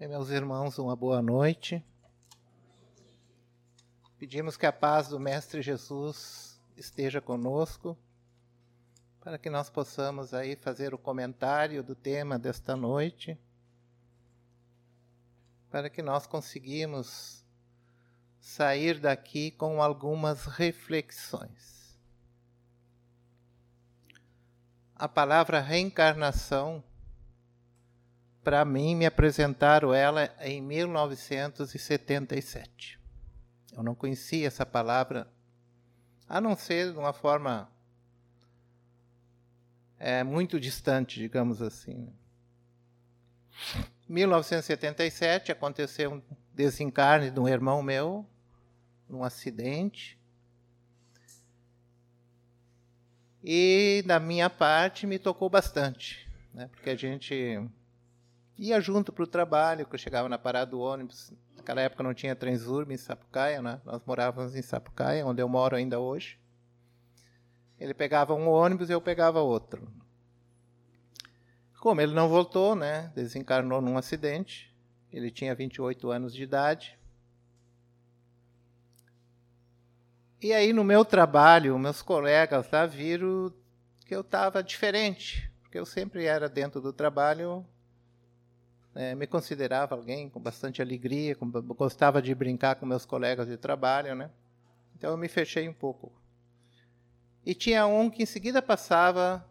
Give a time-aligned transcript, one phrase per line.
[0.00, 1.84] Bem, meus irmãos, uma boa noite.
[4.16, 7.98] Pedimos que a paz do Mestre Jesus esteja conosco,
[9.20, 13.38] para que nós possamos aí fazer o comentário do tema desta noite,
[15.68, 17.44] para que nós conseguimos
[18.40, 22.00] sair daqui com algumas reflexões.
[24.96, 26.82] A palavra reencarnação
[28.42, 32.98] para mim, me apresentaram ela em 1977.
[33.76, 35.30] Eu não conhecia essa palavra,
[36.28, 37.70] a não ser de uma forma
[39.98, 42.10] é, muito distante, digamos assim.
[44.08, 46.22] Em 1977 aconteceu um
[46.54, 48.26] desencarne de um irmão meu,
[49.08, 50.18] num acidente.
[53.42, 56.68] E da minha parte me tocou bastante, né?
[56.72, 57.70] porque a gente
[58.60, 61.32] ia junto para o trabalho, que eu chegava na parada do ônibus.
[61.56, 63.80] Naquela época não tinha Transurb em Sapucaia, né?
[63.86, 66.38] Nós morávamos em Sapucaia, onde eu moro ainda hoje.
[67.78, 69.90] Ele pegava um ônibus e eu pegava outro.
[71.80, 73.10] Como ele não voltou, né?
[73.14, 74.70] Desencarnou num acidente.
[75.10, 76.98] Ele tinha 28 anos de idade.
[80.42, 83.50] E aí no meu trabalho, meus colegas lá viram
[84.04, 87.66] que eu estava diferente, porque eu sempre era dentro do trabalho
[88.94, 93.56] é, me considerava alguém com bastante alegria, com, gostava de brincar com meus colegas de
[93.56, 94.30] trabalho, né?
[94.96, 96.12] Então eu me fechei um pouco.
[97.44, 99.44] E tinha um que em seguida passava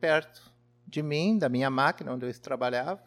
[0.00, 0.50] perto
[0.86, 3.02] de mim, da minha máquina onde eu trabalhava.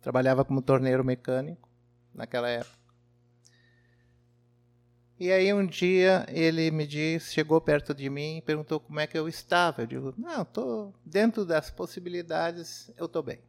[0.00, 1.68] Trabalhava como torneiro mecânico
[2.14, 2.76] naquela época.
[5.18, 9.06] E aí um dia ele me disse, chegou perto de mim e perguntou como é
[9.06, 9.82] que eu estava.
[9.82, 13.40] Eu digo, não, estou dentro das possibilidades, eu estou bem.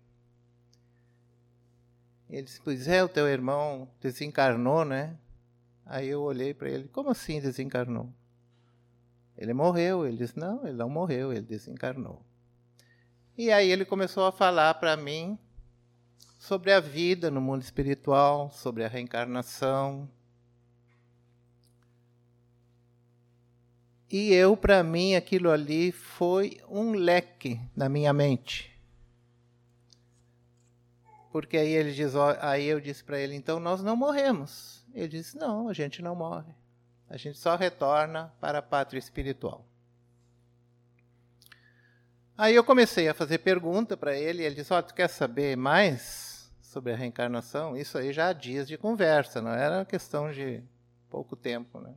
[2.29, 5.17] Ele disse: Pois é, o teu irmão desencarnou, né?
[5.85, 8.11] Aí eu olhei para ele: Como assim desencarnou?
[9.37, 10.05] Ele morreu.
[10.05, 12.25] Ele disse: Não, ele não morreu, ele desencarnou.
[13.37, 15.37] E aí ele começou a falar para mim
[16.37, 20.09] sobre a vida no mundo espiritual, sobre a reencarnação.
[24.09, 28.76] E eu, para mim, aquilo ali foi um leque na minha mente
[31.41, 34.83] porque aí ele diz, aí eu disse para ele, então nós não morremos.
[34.91, 36.51] Ele disse, não, a gente não morre.
[37.07, 39.63] A gente só retorna para a pátria espiritual.
[42.35, 45.55] Aí eu comecei a fazer pergunta para ele, ele disse, ó, oh, tu quer saber
[45.55, 47.77] mais sobre a reencarnação?
[47.77, 50.63] Isso aí já há dias de conversa, não era questão de
[51.07, 51.93] pouco tempo, né?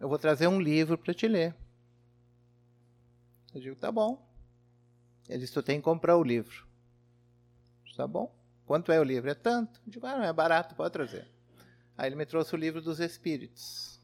[0.00, 1.54] Eu vou trazer um livro para te ler.
[3.54, 4.28] Eu digo, tá bom.
[5.28, 6.68] Ele disse, tu tem que comprar o livro.
[8.00, 8.34] Tá bom?
[8.64, 9.28] Quanto é o livro?
[9.28, 9.78] É tanto.
[9.86, 11.28] Eu digo, ah, não é barato, pode trazer.
[11.98, 14.00] Aí ele me trouxe o livro dos Espíritos.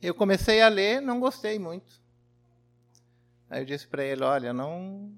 [0.00, 2.00] Eu comecei a ler, não gostei muito.
[3.50, 5.14] Aí eu disse para ele, olha, não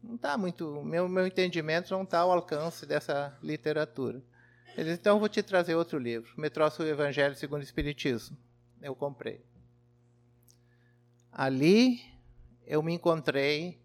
[0.00, 4.22] não está muito, meu meu entendimento não está ao alcance dessa literatura.
[4.76, 6.32] Ele disse, então vou te trazer outro livro.
[6.40, 8.36] Me trouxe o Evangelho segundo o Espiritismo.
[8.80, 9.44] Eu comprei.
[11.32, 12.00] Ali
[12.64, 13.80] eu me encontrei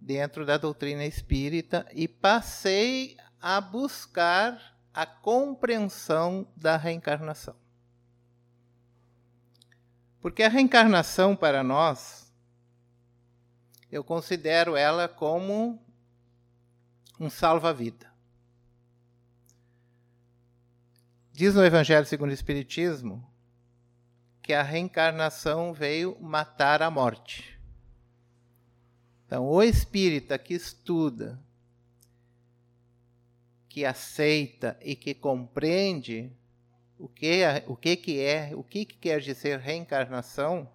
[0.00, 7.54] dentro da doutrina espírita e passei a buscar a compreensão da reencarnação.
[10.20, 12.32] Porque a reencarnação para nós,
[13.90, 15.82] eu considero ela como
[17.18, 18.10] um salva-vida.
[21.32, 23.26] Diz no Evangelho segundo o Espiritismo
[24.42, 27.59] que a reencarnação veio matar a morte.
[29.30, 31.40] Então, o espírita que estuda,
[33.68, 36.32] que aceita e que compreende
[36.98, 40.68] o que, é, o que, que é, o que, que quer dizer reencarnação,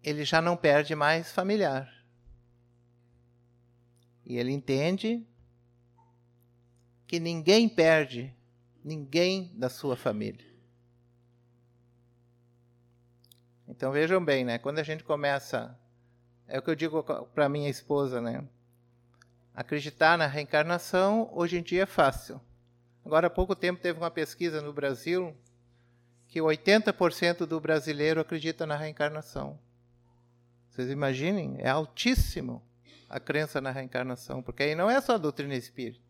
[0.00, 1.92] ele já não perde mais familiar.
[4.24, 5.26] E ele entende
[7.04, 8.32] que ninguém perde
[8.84, 10.55] ninguém da sua família.
[13.68, 14.58] Então vejam bem, né?
[14.58, 15.76] Quando a gente começa,
[16.46, 17.02] é o que eu digo
[17.34, 18.46] para minha esposa, né?
[19.54, 22.40] Acreditar na reencarnação hoje em dia é fácil.
[23.04, 25.34] Agora há pouco tempo teve uma pesquisa no Brasil
[26.28, 29.58] que 80% do brasileiro acredita na reencarnação.
[30.68, 32.62] Vocês imaginem, é altíssimo
[33.08, 36.04] a crença na reencarnação, porque aí não é só a doutrina espírita.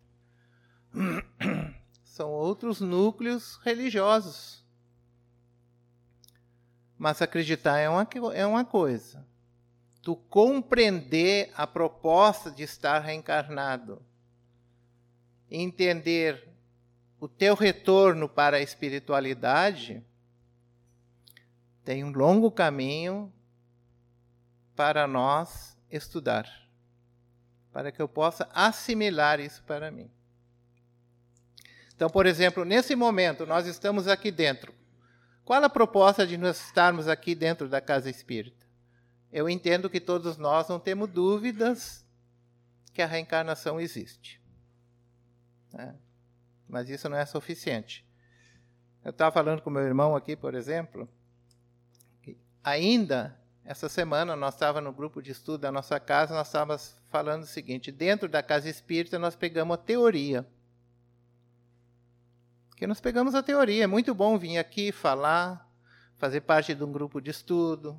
[2.03, 4.66] São outros núcleos religiosos
[6.99, 9.27] mas acreditar é uma, é uma coisa.
[10.03, 14.01] tu compreender a proposta de estar reencarnado,
[15.51, 16.49] entender
[17.19, 20.03] o teu retorno para a espiritualidade,
[21.85, 23.33] tem um longo caminho
[24.77, 26.49] para nós estudar,
[27.73, 30.11] para que eu possa assimilar isso para mim.
[31.97, 34.76] Então, por exemplo, nesse momento, nós estamos aqui dentro.
[35.47, 38.67] Qual a proposta de nós estarmos aqui dentro da casa espírita?
[39.33, 42.05] Eu entendo que todos nós não temos dúvidas
[42.93, 44.43] que a reencarnação existe.
[45.73, 45.95] Né?
[46.69, 48.05] Mas isso não é suficiente.
[49.05, 51.09] Eu estava falando com meu irmão aqui, por exemplo,
[52.23, 56.97] que ainda essa semana nós estávamos no grupo de estudo da nossa casa, nós estávamos
[57.09, 60.45] falando o seguinte: dentro da casa espírita nós pegamos a teoria.
[62.77, 63.85] Que nós pegamos a teoria.
[63.85, 65.67] É muito bom vir aqui falar,
[66.19, 67.99] fazer parte de um grupo de estudo,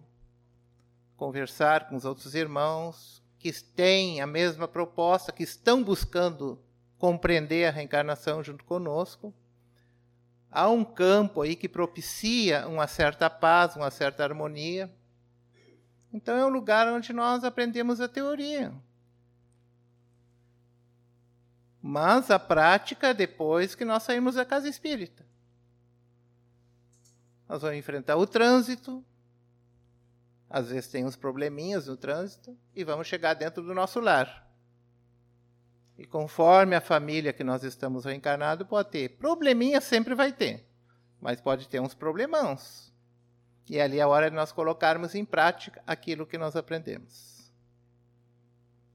[1.16, 6.62] conversar com os outros irmãos que têm a mesma proposta, que estão buscando
[7.00, 9.34] compreender a reencarnação junto conosco.
[10.52, 14.94] Há um campo aí que propicia uma certa paz, uma certa harmonia.
[16.14, 18.72] Então é um lugar onde nós aprendemos a teoria.
[21.89, 25.25] Mas a prática é depois que nós saímos da casa espírita.
[27.48, 29.01] Nós vamos enfrentar o trânsito,
[30.50, 34.51] às vezes tem uns probleminhas no trânsito, e vamos chegar dentro do nosso lar.
[35.98, 40.68] E conforme a família que nós estamos reencarnados pode ter, probleminha sempre vai ter,
[41.22, 42.94] mas pode ter uns problemãos.
[43.69, 47.50] E ali é a hora de nós colocarmos em prática aquilo que nós aprendemos.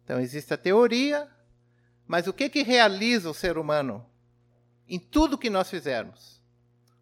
[0.05, 1.27] Então existe a teoria,
[2.07, 4.05] mas o que, que realiza o ser humano
[4.89, 6.41] em tudo que nós fizermos?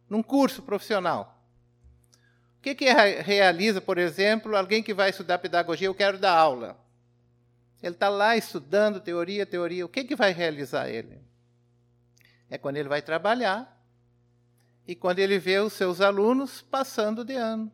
[0.09, 1.41] Num curso profissional.
[2.59, 6.79] O que, que realiza, por exemplo, alguém que vai estudar pedagogia, eu quero dar aula.
[7.83, 9.87] Ele está lá estudando teoria, teoria.
[9.87, 11.19] O que, que vai realizar ele?
[12.51, 13.81] É quando ele vai trabalhar
[14.87, 17.73] e quando ele vê os seus alunos passando de ano.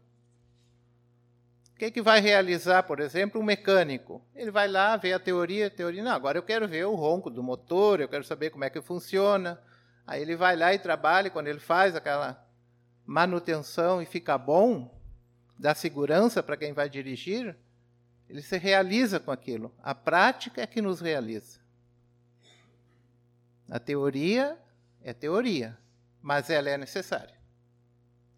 [1.76, 4.24] O que, que vai realizar, por exemplo, um mecânico?
[4.34, 6.02] Ele vai lá, vê a teoria, a teoria.
[6.02, 8.80] Não, agora eu quero ver o ronco do motor, eu quero saber como é que
[8.80, 9.60] funciona.
[10.06, 12.42] Aí ele vai lá e trabalha, quando ele faz aquela
[13.04, 14.98] manutenção e fica bom,
[15.58, 17.54] dá segurança para quem vai dirigir,
[18.26, 19.70] ele se realiza com aquilo.
[19.82, 21.60] A prática é que nos realiza.
[23.70, 24.58] A teoria
[25.02, 25.76] é teoria,
[26.22, 27.36] mas ela é necessária.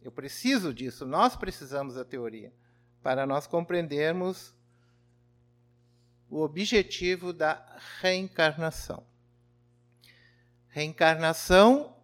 [0.03, 2.53] Eu preciso disso, nós precisamos da teoria
[3.09, 4.55] para nós compreendermos
[6.29, 7.65] o objetivo da
[8.03, 9.03] reencarnação.
[10.69, 11.97] Reencarnação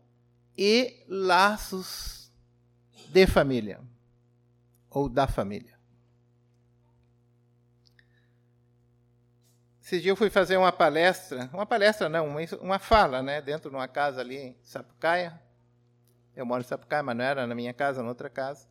[0.56, 2.32] e laços
[3.10, 3.82] de família
[4.88, 5.78] ou da família.
[9.82, 13.76] Esse dia eu fui fazer uma palestra, uma palestra não, uma, fala, né, dentro de
[13.76, 15.38] uma casa ali em Sapucaia.
[16.34, 18.66] Eu moro em Sapucaia, mas não era na minha casa, na outra casa.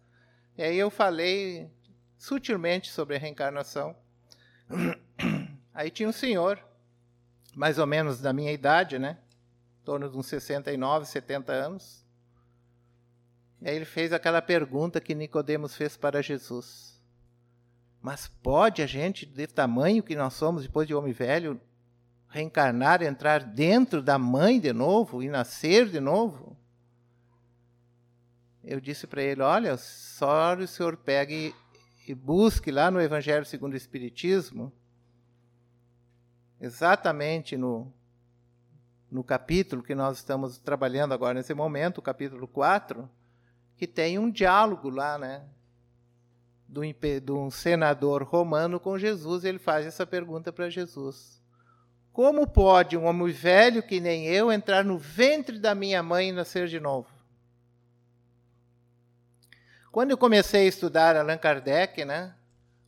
[0.58, 1.72] E aí eu falei
[2.18, 3.96] sutilmente sobre a reencarnação.
[5.74, 6.64] Aí tinha um senhor,
[7.56, 9.18] mais ou menos da minha idade, né?
[9.82, 12.04] Em torno de uns 69, 70 anos.
[13.62, 17.02] E aí ele fez aquela pergunta que Nicodemos fez para Jesus.
[18.02, 21.60] Mas pode a gente, de tamanho que nós somos, depois de homem velho,
[22.28, 26.58] reencarnar, entrar dentro da mãe de novo e nascer de novo?
[28.62, 31.56] Eu disse para ele: Olha, só o senhor pegue
[32.08, 34.72] e busque lá no Evangelho segundo o Espiritismo,
[36.60, 37.92] exatamente no,
[39.10, 43.10] no capítulo que nós estamos trabalhando agora nesse momento, o capítulo 4,
[43.78, 45.44] que tem um diálogo lá, né?
[46.68, 51.40] De um senador romano com Jesus, ele faz essa pergunta para Jesus:
[52.12, 56.32] Como pode um homem velho que nem eu entrar no ventre da minha mãe e
[56.32, 57.13] nascer de novo?
[59.94, 62.34] Quando eu comecei a estudar Allan Kardec, né,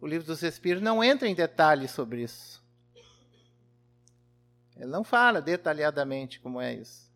[0.01, 2.65] o livro dos Espíritos não entra em detalhes sobre isso.
[4.75, 7.13] Ele não fala detalhadamente como é isso.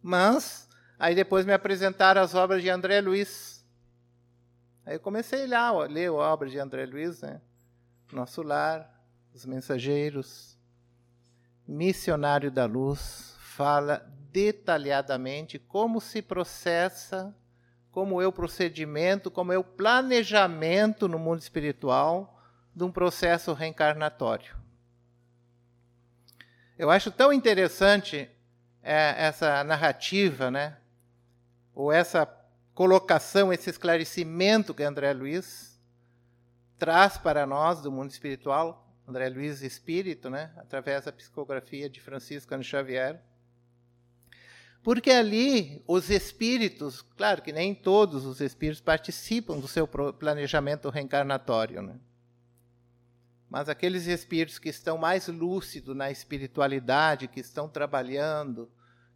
[0.00, 0.66] Mas,
[0.98, 3.62] aí depois me apresentaram as obras de André Luiz.
[4.86, 7.42] Aí eu comecei lá a ler a obra de André Luiz, né?
[8.10, 8.90] Nosso Lar,
[9.34, 10.58] Os Mensageiros,
[11.68, 17.36] Missionário da Luz, fala detalhadamente como se processa
[17.92, 22.42] como é o procedimento, como é o planejamento no mundo espiritual
[22.74, 24.56] de um processo reencarnatório.
[26.76, 28.28] Eu acho tão interessante
[28.82, 30.78] é, essa narrativa, né?
[31.74, 32.26] ou essa
[32.74, 35.80] colocação, esse esclarecimento que André Luiz
[36.78, 42.60] traz para nós do mundo espiritual, André Luiz Espírito, né, através da psicografia de Francisco
[42.62, 43.22] Xavier.
[44.82, 51.80] Porque ali os espíritos, claro que nem todos os espíritos participam do seu planejamento reencarnatório,
[51.80, 52.00] né?
[53.52, 58.66] mas aqueles espíritos que estão mais lúcidos na espiritualidade, que estão trabalhando,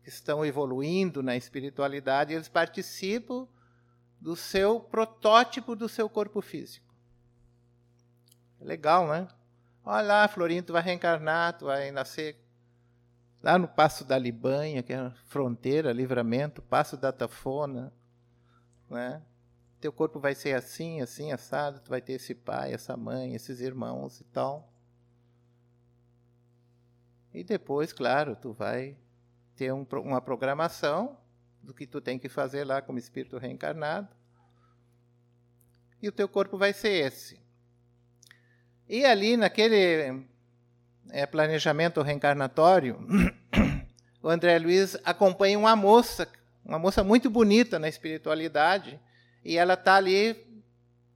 [0.03, 3.49] que estão evoluindo na espiritualidade, eles participam
[4.21, 6.95] do seu protótipo do seu corpo físico.
[8.61, 9.27] Legal, né?
[9.83, 12.37] Olha lá, Florinho, tu vai reencarnar, tu vai nascer
[13.43, 17.93] lá no Passo da Libanha, que é a fronteira, livramento, Passo da Tafona,
[18.89, 19.23] né?
[19.81, 23.61] teu corpo vai ser assim, assim, assado, tu vai ter esse pai, essa mãe, esses
[23.61, 24.73] irmãos e tal.
[27.33, 28.97] E depois, claro, tu vai
[29.55, 31.17] ter um, uma programação
[31.63, 34.09] do que tu tem que fazer lá como espírito reencarnado.
[36.03, 37.41] E o teu corpo vai ser esse.
[38.89, 40.27] E ali naquele
[41.11, 42.99] é, planejamento reencarnatório,
[44.23, 46.29] o André Luiz acompanha uma moça,
[46.65, 49.01] uma moça muito bonita na espiritualidade,
[49.45, 50.37] e ela está ali,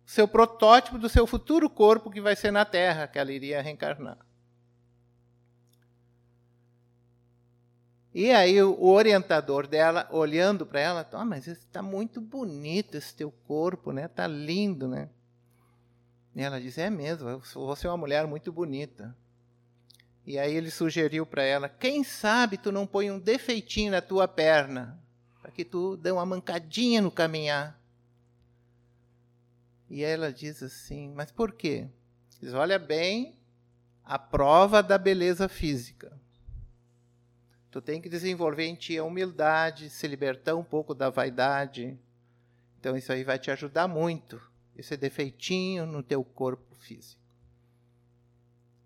[0.07, 4.19] seu protótipo do seu futuro corpo que vai ser na Terra, que ela iria reencarnar.
[8.13, 13.31] E aí o orientador dela, olhando para ela, ah, mas está muito bonito esse teu
[13.31, 14.07] corpo, né?
[14.07, 15.09] Está lindo, né?
[16.35, 19.17] E ela diz, é mesmo, você é uma mulher muito bonita.
[20.31, 24.29] E aí ele sugeriu para ela, quem sabe tu não põe um defeitinho na tua
[24.29, 24.97] perna,
[25.43, 27.77] para que tu dê uma mancadinha no caminhar.
[29.89, 31.89] E ela diz assim: Mas por quê?
[32.41, 33.41] Diz: Olha bem
[34.05, 36.17] a prova da beleza física.
[37.69, 41.99] Tu tem que desenvolver em ti a humildade, se libertar um pouco da vaidade.
[42.79, 44.41] Então isso aí vai te ajudar muito.
[44.77, 47.20] Esse defeitinho no teu corpo físico.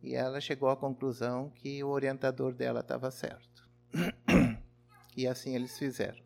[0.05, 3.67] E ela chegou à conclusão que o orientador dela estava certo.
[5.17, 6.23] e assim eles fizeram.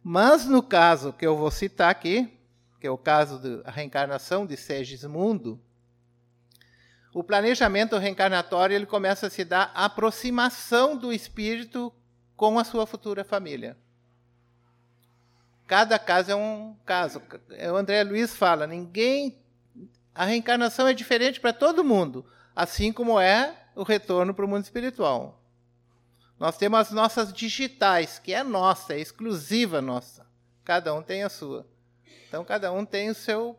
[0.00, 2.32] Mas no caso que eu vou citar aqui,
[2.80, 5.60] que é o caso da reencarnação de Segismundo,
[7.12, 11.92] o planejamento reencarnatório ele começa a se dar a aproximação do espírito
[12.36, 13.76] com a sua futura família.
[15.66, 17.20] Cada caso é um caso.
[17.72, 19.36] O André Luiz fala: ninguém.
[20.14, 22.24] A reencarnação é diferente para todo mundo,
[22.56, 25.38] assim como é o retorno para o mundo espiritual.
[26.38, 30.26] Nós temos as nossas digitais, que é nossa, é exclusiva nossa.
[30.64, 31.66] Cada um tem a sua.
[32.26, 33.58] Então, cada um tem o seu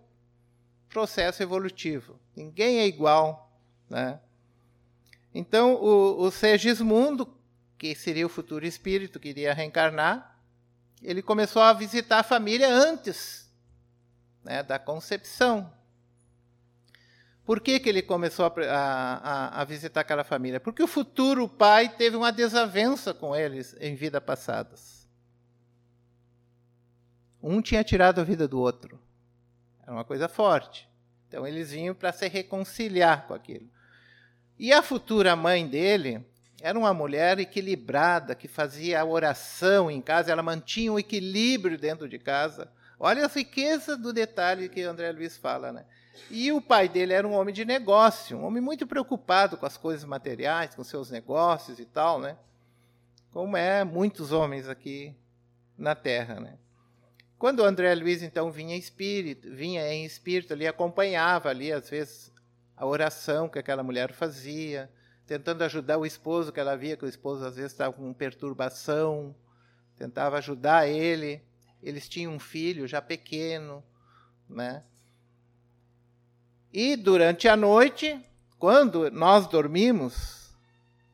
[0.89, 2.20] processo evolutivo.
[2.36, 3.51] Ninguém é igual.
[3.89, 4.20] Né?
[5.34, 7.32] Então, o, o Sergismundo,
[7.77, 10.38] que seria o futuro espírito que iria reencarnar,
[11.01, 13.50] ele começou a visitar a família antes
[14.44, 15.72] né, da concepção.
[17.48, 20.60] Por que, que ele começou a, a, a, visitar aquela família?
[20.60, 25.08] Porque o futuro pai teve uma desavença com eles em vidas passadas.
[27.42, 29.00] Um tinha tirado a vida do outro.
[29.82, 30.89] Era uma coisa forte.
[31.30, 33.70] Então eles vinham para se reconciliar com aquilo.
[34.60, 36.25] E a futura mãe dele
[36.62, 42.10] era uma mulher equilibrada, que fazia a oração em casa, ela mantinha o equilíbrio dentro
[42.10, 42.70] de casa.
[43.00, 45.86] Olha a riqueza do detalhe que André Luiz fala, né?
[46.29, 49.77] E o pai dele era um homem de negócio, um homem muito preocupado com as
[49.77, 52.38] coisas materiais, com seus negócios e tal, né?
[53.31, 55.15] Como é muitos homens aqui
[55.77, 56.57] na Terra, né?
[57.38, 61.89] Quando o André Luiz então vinha em espírito, vinha em espírito, ele acompanhava ali às
[61.89, 62.31] vezes
[62.75, 64.89] a oração que aquela mulher fazia,
[65.25, 69.36] tentando ajudar o esposo, que ela via que o esposo às vezes estava com perturbação,
[69.95, 71.41] tentava ajudar ele.
[71.83, 73.83] Eles tinham um filho já pequeno,
[74.50, 74.83] né?
[76.79, 78.24] E durante a noite,
[78.60, 80.53] quando nós dormimos,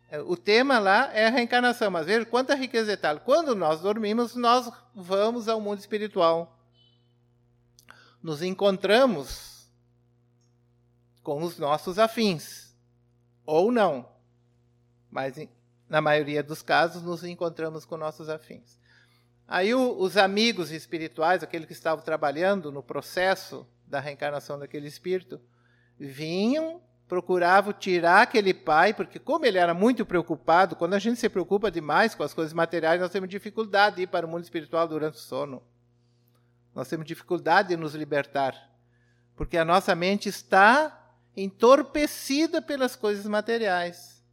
[0.09, 3.21] é, o tema lá é a reencarnação, mas veja quanta riqueza detalhe.
[3.23, 6.59] Quando nós dormimos, nós vamos ao mundo espiritual.
[8.21, 9.65] Nos encontramos
[11.23, 12.75] com os nossos afins,
[13.45, 14.05] ou não.
[15.09, 15.47] Mas
[15.87, 18.77] na maioria dos casos, nos encontramos com nossos afins.
[19.47, 25.39] Aí o, os amigos espirituais, aqueles que estavam trabalhando no processo da reencarnação daquele espírito,
[25.99, 31.29] vinham procurava tirar aquele pai, porque como ele era muito preocupado, quando a gente se
[31.29, 34.87] preocupa demais com as coisas materiais, nós temos dificuldade de ir para o mundo espiritual
[34.87, 35.61] durante o sono.
[36.73, 38.55] Nós temos dificuldade de nos libertar,
[39.35, 44.23] porque a nossa mente está entorpecida pelas coisas materiais.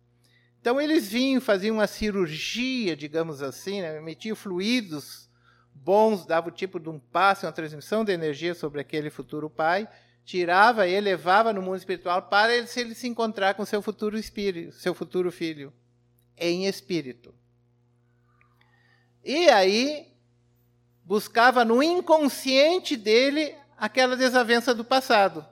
[0.60, 3.98] Então eles vinham, faziam uma cirurgia, digamos assim, né?
[3.98, 5.28] emitiam fluidos
[5.74, 9.88] bons, davam o tipo de um passe, uma transmissão de energia sobre aquele futuro pai,
[10.24, 14.18] tirava e levava no mundo espiritual para ele se, ele se encontrar com seu futuro
[14.18, 15.72] espírito, seu futuro filho,
[16.36, 17.34] em espírito.
[19.24, 20.10] E aí
[21.04, 25.44] buscava no inconsciente dele aquela desavença do passado.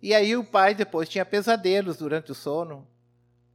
[0.00, 2.86] E aí o pai depois tinha pesadelos durante o sono,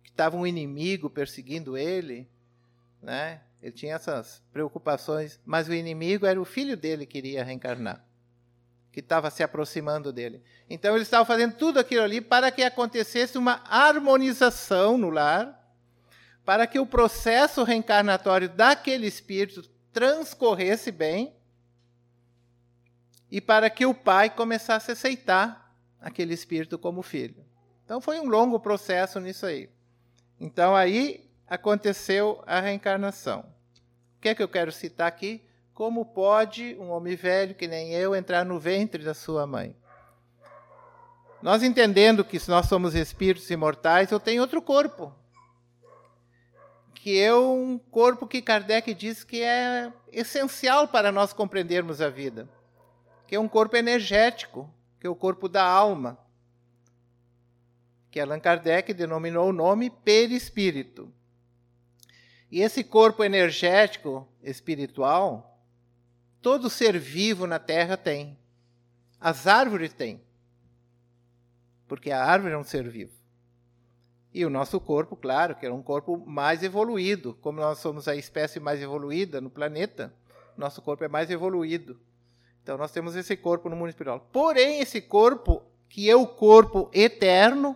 [0.03, 2.27] que estava um inimigo perseguindo ele,
[3.01, 3.41] né?
[3.61, 8.03] Ele tinha essas preocupações, mas o inimigo era o filho dele que iria reencarnar,
[8.99, 10.43] que estava se aproximando dele.
[10.69, 15.57] Então ele estava fazendo tudo aquilo ali para que acontecesse uma harmonização no lar,
[16.43, 19.61] para que o processo reencarnatório daquele espírito
[19.93, 21.33] transcorresse bem
[23.31, 27.45] e para que o pai começasse a aceitar aquele espírito como filho.
[27.85, 29.69] Então foi um longo processo nisso aí.
[30.37, 33.45] Então aí aconteceu a reencarnação.
[34.17, 35.41] O que é que eu quero citar aqui?
[35.79, 39.73] Como pode um homem velho que nem eu entrar no ventre da sua mãe?
[41.41, 45.15] Nós entendendo que nós somos espíritos imortais, eu tenho outro corpo.
[46.93, 52.49] Que é um corpo que Kardec diz que é essencial para nós compreendermos a vida.
[53.25, 54.69] Que é um corpo energético,
[54.99, 56.19] que é o corpo da alma.
[58.11, 61.09] Que Allan Kardec denominou o nome perispírito.
[62.51, 65.48] E esse corpo energético espiritual,
[66.41, 68.37] todo ser vivo na Terra tem.
[69.19, 70.21] As árvores têm.
[71.87, 73.13] Porque a árvore é um ser vivo.
[74.33, 77.33] E o nosso corpo, claro, que é um corpo mais evoluído.
[77.41, 80.13] Como nós somos a espécie mais evoluída no planeta,
[80.55, 81.99] nosso corpo é mais evoluído.
[82.61, 84.29] Então nós temos esse corpo no mundo espiritual.
[84.31, 87.75] Porém, esse corpo, que é o corpo eterno,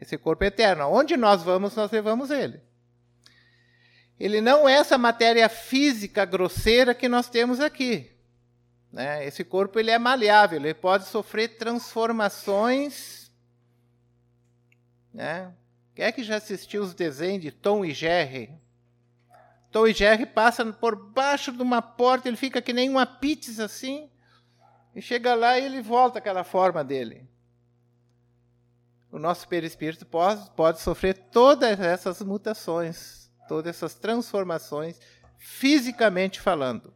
[0.00, 2.60] esse corpo eterno, onde nós vamos, nós levamos ele
[4.18, 8.10] ele não é essa matéria física grosseira que nós temos aqui.
[8.92, 9.26] Né?
[9.26, 13.32] Esse corpo ele é maleável, ele pode sofrer transformações.
[15.12, 15.52] Né?
[15.94, 18.50] Quem é que já assistiu os desenhos de Tom e Jerry?
[19.70, 23.64] Tom e Jerry passa por baixo de uma porta, ele fica que nem uma pizza
[23.64, 24.10] assim,
[24.94, 27.26] e chega lá e ele volta àquela forma dele.
[29.10, 33.21] O nosso perispírito pode, pode sofrer todas essas mutações
[33.52, 34.98] todas essas transformações,
[35.36, 36.90] fisicamente falando.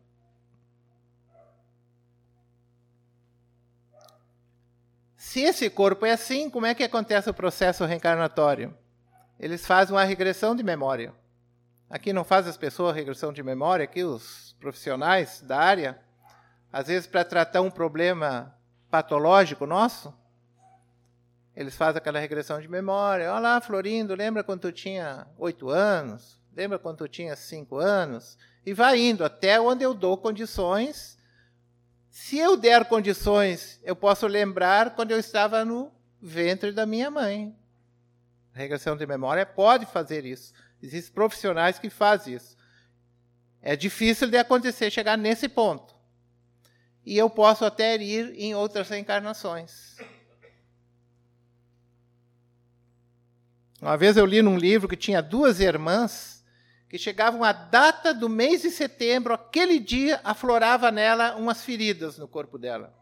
[5.15, 8.75] Se esse corpo é assim, como é que acontece o processo reencarnatório?
[9.39, 11.13] Eles fazem uma regressão de memória.
[11.91, 16.01] Aqui não faz as pessoas regressão de memória, aqui os profissionais da área,
[16.73, 18.57] às vezes para tratar um problema
[18.91, 20.11] patológico nosso,
[21.55, 23.31] eles fazem aquela regressão de memória.
[23.31, 26.41] Olha lá, Florindo, lembra quando tu tinha oito anos?
[26.57, 28.39] Lembra quando eu tinha cinco anos?
[28.65, 31.19] E vai indo até onde eu dou condições.
[32.09, 37.55] Se eu der condições, eu posso lembrar quando eu estava no ventre da minha mãe.
[38.55, 40.55] A regressão de memória pode fazer isso.
[40.83, 42.57] Existem profissionais que fazem isso.
[43.61, 45.95] É difícil de acontecer chegar nesse ponto.
[47.05, 49.95] E eu posso até ir em outras reencarnações.
[53.79, 56.36] Uma vez eu li num livro que tinha duas irmãs
[56.89, 62.29] que chegavam a data do mês de setembro, aquele dia aflorava nela umas feridas no
[62.29, 62.95] corpo dela.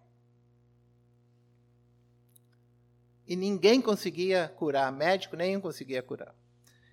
[3.27, 6.35] E ninguém conseguia curar, médico nenhum conseguia curar.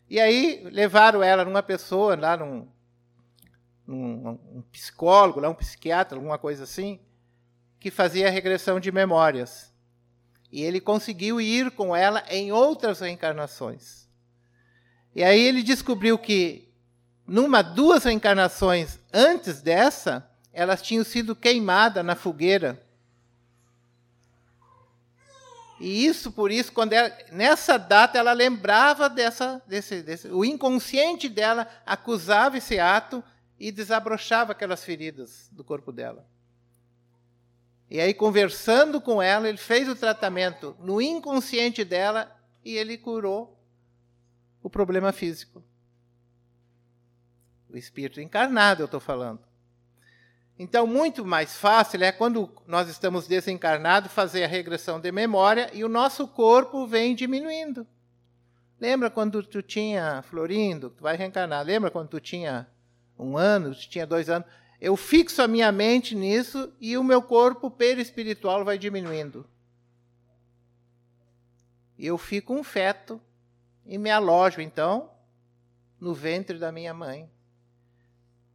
[0.09, 2.67] E aí levaram ela numa pessoa, lá num,
[3.87, 6.99] num um psicólogo, lá um psiquiatra, alguma coisa assim,
[7.79, 9.73] que fazia regressão de memórias.
[10.51, 14.09] E ele conseguiu ir com ela em outras reencarnações.
[15.15, 16.70] E aí ele descobriu que
[17.25, 22.81] numa duas reencarnações antes dessa, elas tinham sido queimadas na fogueira.
[25.79, 31.27] E isso, por isso, quando ela, nessa data ela lembrava dessa, desse, desse, o inconsciente
[31.27, 33.23] dela acusava esse ato
[33.59, 36.27] e desabrochava aquelas feridas do corpo dela.
[37.89, 42.31] E aí, conversando com ela, ele fez o tratamento no inconsciente dela
[42.63, 43.59] e ele curou
[44.61, 45.63] o problema físico.
[47.71, 49.39] O espírito encarnado, eu estou falando.
[50.59, 55.83] Então, muito mais fácil é quando nós estamos desencarnados fazer a regressão de memória e
[55.83, 57.87] o nosso corpo vem diminuindo.
[58.79, 62.67] Lembra quando tu tinha, Florindo, tu vai reencarnar, lembra quando tu tinha
[63.17, 64.47] um ano, tu tinha dois anos?
[64.79, 69.47] Eu fixo a minha mente nisso e o meu corpo perispiritual vai diminuindo.
[71.97, 73.21] Eu fico um feto
[73.85, 75.09] e me alojo, então,
[75.99, 77.29] no ventre da minha mãe.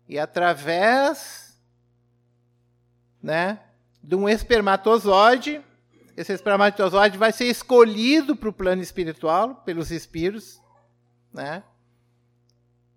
[0.09, 1.47] E através
[3.27, 3.59] né,
[4.01, 5.61] de um espermatozoide.
[6.17, 10.63] Esse espermatozoide vai ser escolhido para o plano espiritual pelos espíritos,
[11.33, 11.65] né?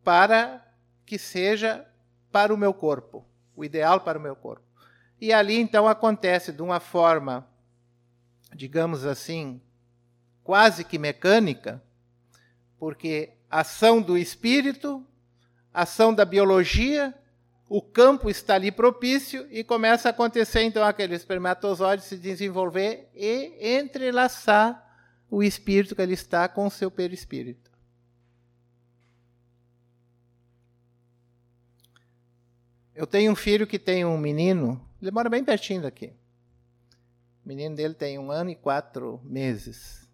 [0.03, 0.63] Para
[1.07, 1.83] que seja
[2.31, 4.63] para o meu corpo, o ideal para o meu corpo.
[5.19, 7.45] E ali então acontece de uma forma,
[8.55, 9.59] digamos assim,
[10.43, 11.81] quase que mecânica,
[12.77, 15.03] porque ação do espírito,
[15.81, 17.13] ação da biologia,
[17.69, 23.77] o campo está ali propício e começa a acontecer então aquele espermatozoide se desenvolver e
[23.77, 24.85] entrelaçar
[25.29, 27.69] o espírito que ele está com o seu perispírito.
[32.95, 36.07] Eu tenho um filho que tem um menino, ele mora bem pertinho daqui.
[37.45, 40.08] O menino dele tem um ano e quatro meses.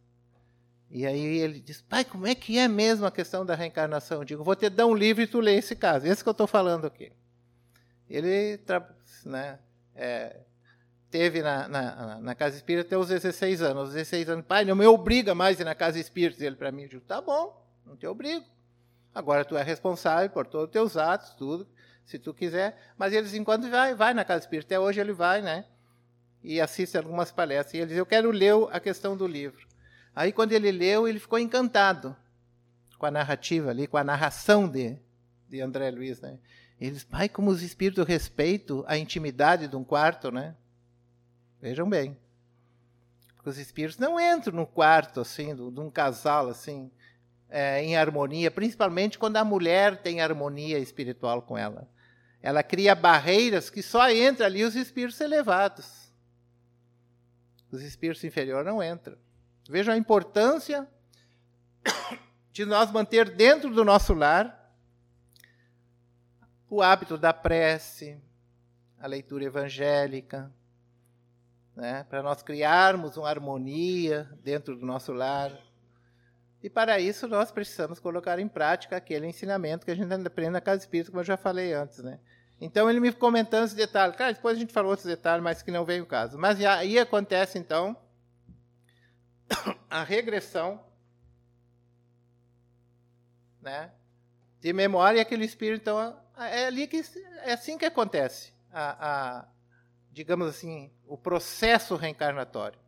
[0.89, 4.19] E aí ele diz, pai, como é que é mesmo a questão da reencarnação?
[4.19, 6.07] Eu digo, vou te dar um livro e tu lê esse caso.
[6.07, 7.11] Esse que eu estou falando aqui.
[8.09, 8.59] Ele
[9.25, 9.59] né,
[9.95, 10.37] é,
[11.09, 13.77] teve na, na, na, casa espírita até os 16 anos.
[13.77, 16.45] Aos 16 anos, pai, não me obriga mais a ir na casa espírita.
[16.45, 18.45] Ele para mim, eu digo, tá bom, não te obrigo.
[19.13, 21.67] Agora tu é responsável por todos os teus atos, tudo
[22.05, 22.77] se tu quiser.
[22.97, 24.75] Mas eles, enquanto vai, vai na casa espírita.
[24.75, 25.65] Até hoje ele vai, né?
[26.43, 27.73] E assiste algumas palestras.
[27.73, 29.65] E ele diz, eu quero ler a questão do livro.
[30.15, 32.15] Aí quando ele leu, ele ficou encantado
[32.97, 34.97] com a narrativa ali, com a narração de,
[35.49, 36.39] de André Luiz, né?
[36.79, 40.55] Eles, pai, como os espíritos respeitam a intimidade de um quarto, né?
[41.61, 42.17] Vejam bem.
[43.35, 46.91] Porque os espíritos não entram no quarto, assim, de um casal, assim,
[47.49, 51.89] é, em harmonia, principalmente quando a mulher tem harmonia espiritual com ela.
[52.41, 56.11] Ela cria barreiras que só entra ali os espíritos elevados.
[57.71, 59.17] Os espíritos inferiores não entram.
[59.69, 60.87] Vejam a importância
[62.51, 64.63] de nós manter dentro do nosso lar
[66.69, 68.19] o hábito da prece,
[68.99, 70.51] a leitura evangélica,
[71.75, 75.51] né, para nós criarmos uma harmonia dentro do nosso lar.
[76.61, 80.61] E para isso nós precisamos colocar em prática aquele ensinamento que a gente aprende na
[80.61, 82.19] casa espírita, como eu já falei antes, né?
[82.59, 84.13] Então ele me comentando esse detalhe.
[84.13, 86.37] Cara, depois a gente falou outros detalhes, mas que não veio o caso.
[86.37, 87.97] Mas aí acontece então
[89.89, 90.83] a regressão
[93.61, 93.91] né,
[94.61, 95.81] de memória aquele espírito.
[95.81, 97.01] Então é ali que
[97.43, 99.45] é assim que acontece a, a
[100.11, 102.79] digamos assim o processo reencarnatório.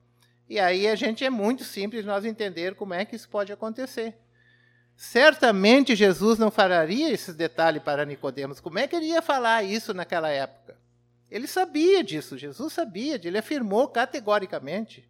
[0.49, 4.15] E aí a gente é muito simples nós entender como é que isso pode acontecer.
[4.95, 8.59] Certamente Jesus não falaria esses detalhes para Nicodemos.
[8.59, 10.75] Como é que ele ia falar isso naquela época?
[11.29, 15.07] Ele sabia disso, Jesus sabia, ele afirmou categoricamente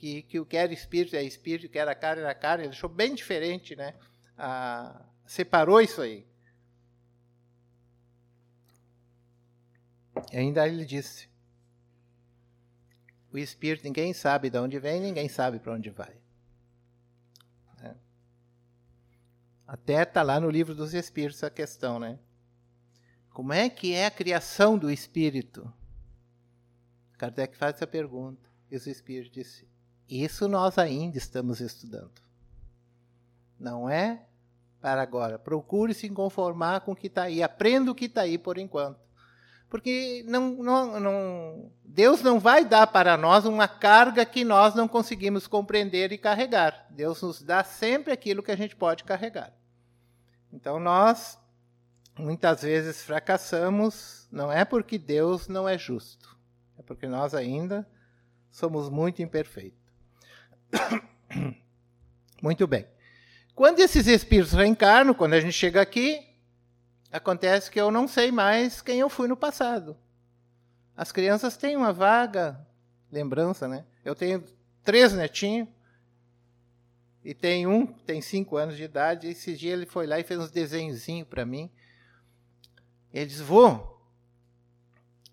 [0.00, 2.64] que, que o que era espírito é espírito, o que era carne era carne.
[2.64, 3.94] Ele deixou bem diferente, né?
[4.36, 6.26] Ah, separou isso aí.
[10.32, 11.28] E ainda ele disse:
[13.30, 16.18] o espírito ninguém sabe de onde vem, ninguém sabe para onde vai.
[19.70, 22.18] Até está lá no livro dos Espíritos a questão, né?
[23.28, 25.72] Como é que é a criação do Espírito?
[27.16, 28.50] Kardec faz essa pergunta.
[28.68, 29.69] E os Espíritos disse:
[30.10, 32.10] Isso nós ainda estamos estudando.
[33.58, 34.26] Não é
[34.80, 35.38] para agora.
[35.38, 37.42] Procure se conformar com o que está aí.
[37.42, 38.98] Aprenda o que está aí por enquanto.
[39.68, 44.88] Porque não, não, não, Deus não vai dar para nós uma carga que nós não
[44.88, 46.86] conseguimos compreender e carregar.
[46.90, 49.52] Deus nos dá sempre aquilo que a gente pode carregar.
[50.52, 51.38] Então nós
[52.18, 56.36] muitas vezes fracassamos, não é porque Deus não é justo,
[56.76, 57.88] é porque nós ainda
[58.50, 59.79] somos muito imperfeitos.
[62.42, 62.86] Muito bem.
[63.54, 66.26] Quando esses espíritos reencarnam, quando a gente chega aqui,
[67.12, 69.96] acontece que eu não sei mais quem eu fui no passado.
[70.96, 72.66] As crianças têm uma vaga
[73.10, 73.84] lembrança, né?
[74.04, 74.42] Eu tenho
[74.82, 75.68] três netinhos,
[77.22, 80.24] e tem um, tem cinco anos de idade, e esse dia ele foi lá e
[80.24, 81.70] fez uns desenhozinhos para mim.
[83.12, 83.98] Ele diz, vô,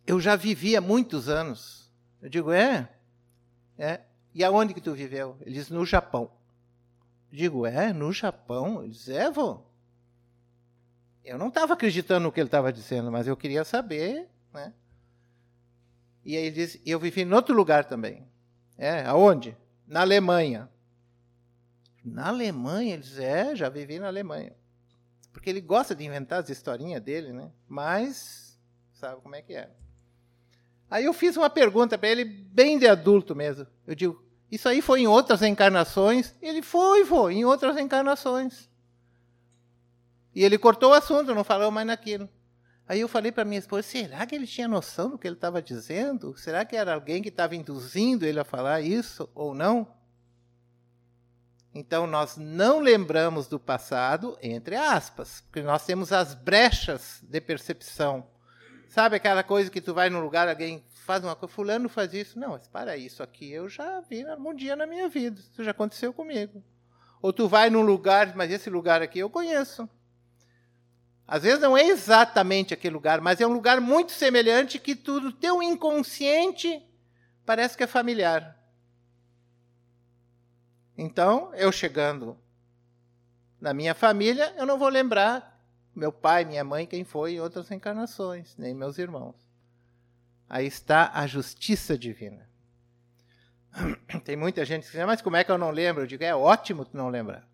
[0.06, 1.89] eu já vivi há muitos anos.
[2.21, 2.89] Eu digo, é?
[3.78, 4.02] É.
[4.38, 5.36] E aonde que tu viveu?
[5.41, 6.30] Ele diz, no Japão.
[7.32, 8.84] Digo, é, no Japão?
[8.84, 9.63] Ele diz, é, vô.
[11.26, 14.76] Eu não estava acreditando no que ele estava dizendo, mas eu queria saber, né?
[16.23, 18.28] E aí ele diz, eu vivi em outro lugar também.
[18.78, 19.58] É, aonde?
[19.88, 20.69] Na Alemanha.
[22.06, 24.56] Na Alemanha, ele diz, é, já vivi na Alemanha.
[25.34, 27.52] Porque ele gosta de inventar as historinhas dele, né?
[27.67, 28.56] Mas
[28.93, 29.71] sabe como é que é.
[30.91, 33.65] Aí eu fiz uma pergunta para ele, bem de adulto mesmo.
[33.88, 36.33] Eu digo, isso aí foi em outras encarnações?
[36.41, 38.69] Ele foi, foi, em outras encarnações.
[40.33, 42.29] E ele cortou o assunto, não falou mais naquilo.
[42.88, 45.62] Aí eu falei para minha esposa: será que ele tinha noção do que ele estava
[45.62, 46.38] dizendo?
[46.38, 49.88] Será que era alguém que estava induzindo ele a falar isso ou não?
[51.73, 58.25] Então nós não lembramos do passado, entre aspas, porque nós temos as brechas de percepção.
[58.88, 62.38] Sabe aquela coisa que tu vai num lugar, alguém faz uma coisa, fulano faz isso.
[62.38, 65.72] Não, mas para isso aqui eu já vi um dia na minha vida, isso já
[65.72, 66.62] aconteceu comigo.
[67.22, 69.89] Ou tu vai num lugar, mas esse lugar aqui eu conheço.
[71.26, 75.32] Às vezes não é exatamente aquele lugar, mas é um lugar muito semelhante que tudo
[75.32, 76.86] teu inconsciente
[77.46, 78.56] parece que é familiar.
[80.98, 82.38] Então, eu chegando
[83.60, 85.58] na minha família, eu não vou lembrar
[85.96, 89.46] meu pai, minha mãe, quem foi em outras encarnações, nem meus irmãos.
[90.49, 92.47] Aí está a justiça divina.
[94.23, 96.03] Tem muita gente que diz, mas como é que eu não lembro?
[96.03, 97.47] Eu digo, é ótimo tu não lembrar.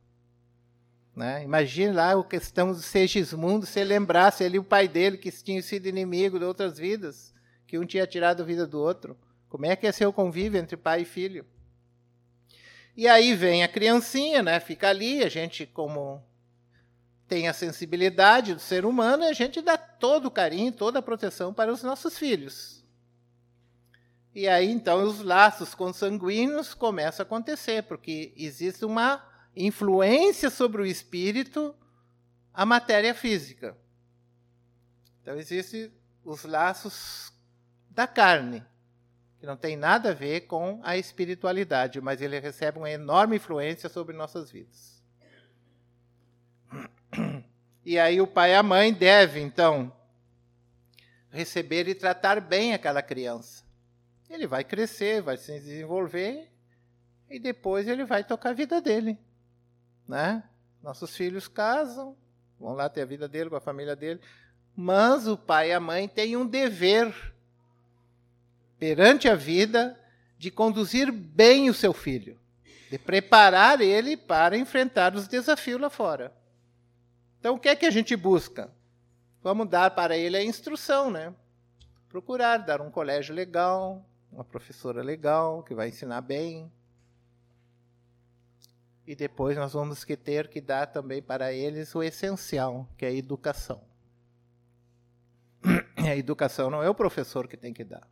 [1.16, 1.44] Né?
[1.44, 5.62] Imagine lá o questão do Segismundo, se ele lembrasse ali o pai dele, que tinha
[5.62, 7.34] sido inimigo de outras vidas,
[7.68, 9.18] que um tinha tirado a vida do outro.
[9.50, 11.46] Como é que ia ser o convívio entre pai e filho?
[12.96, 14.60] E aí vem a criancinha, né?
[14.60, 16.24] Fica ali, a gente, como
[17.28, 21.54] tem a sensibilidade do ser humano, a gente dá todo o carinho, toda a proteção
[21.54, 22.83] para os nossos filhos.
[24.34, 29.24] E aí, então, os laços consanguíneos começam a acontecer, porque existe uma
[29.56, 31.76] influência sobre o espírito
[32.54, 33.76] a matéria física.
[35.22, 35.92] Então existem
[36.24, 37.34] os laços
[37.90, 38.64] da carne,
[39.40, 43.90] que não tem nada a ver com a espiritualidade, mas ele recebe uma enorme influência
[43.90, 45.02] sobre nossas vidas.
[47.86, 49.94] E aí o pai e a mãe devem, então,
[51.30, 53.64] receber e tratar bem aquela criança.
[54.34, 56.52] Ele vai crescer, vai se desenvolver
[57.30, 59.18] e depois ele vai tocar a vida dele
[60.08, 60.44] né?
[60.82, 62.16] Nossos filhos casam,
[62.60, 64.20] vão lá ter a vida dele com a família dele,
[64.76, 67.34] mas o pai e a mãe têm um dever
[68.78, 69.98] perante a vida
[70.38, 72.38] de conduzir bem o seu filho,
[72.90, 76.34] de preparar ele para enfrentar os desafios lá fora.
[77.40, 78.72] Então, o que é que a gente busca?
[79.42, 81.34] Vamos dar para ele a instrução, né?
[82.10, 86.72] Procurar dar um colégio legal, uma professora legal que vai ensinar bem,
[89.06, 93.10] e depois nós vamos que ter que dar também para eles o essencial, que é
[93.10, 93.84] a educação.
[95.96, 98.06] A educação não é o professor que tem que dar.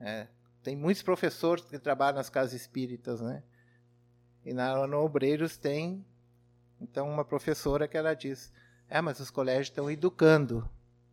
[0.00, 0.26] É,
[0.60, 3.44] tem muitos professores que trabalham nas casas espíritas, né?
[4.44, 6.04] E na, no Obreiros tem,
[6.80, 8.52] então, uma professora que ela diz:
[8.88, 10.68] É, mas os colégios estão educando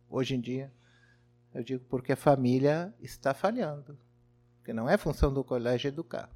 [0.08, 0.72] hoje em dia.
[1.56, 3.98] Eu digo porque a família está falhando.
[4.58, 6.28] Porque não é função do colégio educar.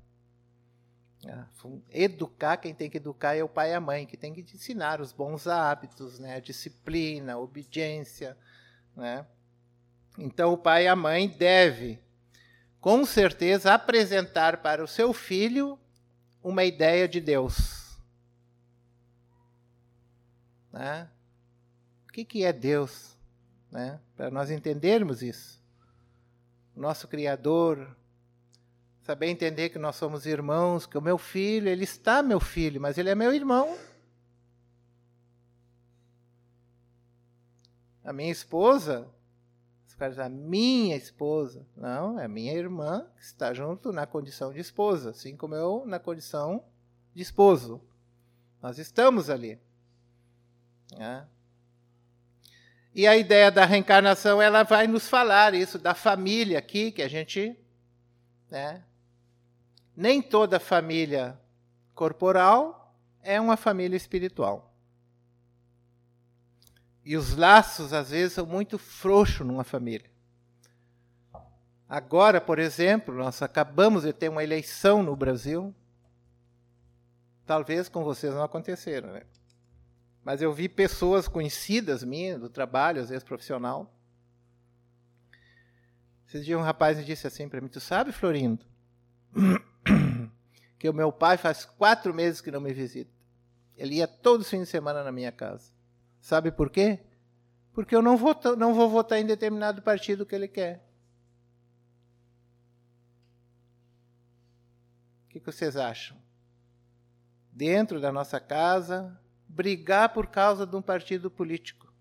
[1.26, 1.44] É,
[1.90, 4.98] educar, quem tem que educar é o pai e a mãe, que tem que ensinar
[4.98, 6.36] os bons hábitos, né?
[6.36, 8.34] a disciplina, a obediência.
[8.96, 9.26] Né?
[10.16, 12.00] Então, o pai e a mãe devem,
[12.80, 15.78] com certeza, apresentar para o seu filho
[16.42, 18.00] uma ideia de Deus.
[20.72, 21.10] Né?
[22.08, 23.19] O que, que é Deus?
[23.70, 24.00] Né?
[24.16, 25.60] Para nós entendermos isso.
[26.74, 27.96] Nosso Criador,
[29.02, 32.98] saber entender que nós somos irmãos, que o meu filho, ele está meu filho, mas
[32.98, 33.76] ele é meu irmão.
[38.04, 39.08] A minha esposa,
[39.86, 44.60] os caras a minha esposa, não, é minha irmã que está junto na condição de
[44.60, 46.64] esposa, assim como eu na condição
[47.14, 47.80] de esposo.
[48.62, 49.60] Nós estamos ali.
[50.96, 51.26] Né?
[52.94, 57.08] E a ideia da reencarnação, ela vai nos falar isso da família aqui, que a
[57.08, 57.56] gente
[58.50, 58.82] né,
[59.96, 61.38] nem toda família
[61.94, 64.74] corporal é uma família espiritual.
[67.04, 70.10] E os laços, às vezes, são muito frouxos numa família.
[71.88, 75.74] Agora, por exemplo, nós acabamos de ter uma eleição no Brasil.
[77.44, 79.22] Talvez com vocês não aconteceram, né?
[80.24, 83.94] Mas eu vi pessoas conhecidas minhas, do trabalho, às vezes profissional.
[86.28, 88.64] Esses dias um rapaz me disse assim para mim: Tu sabe, Florindo,
[90.78, 93.10] que o meu pai faz quatro meses que não me visita.
[93.76, 95.72] Ele ia todo fim de semana na minha casa.
[96.20, 97.00] Sabe por quê?
[97.72, 100.86] Porque eu não vou, não vou votar em determinado partido que ele quer.
[105.24, 106.16] O que, que vocês acham?
[107.50, 109.18] Dentro da nossa casa,
[109.50, 111.92] brigar por causa de um partido político.